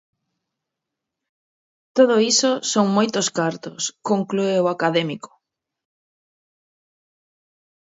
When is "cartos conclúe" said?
3.37-4.55